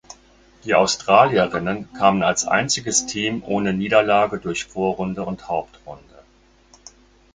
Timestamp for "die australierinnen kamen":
0.63-2.23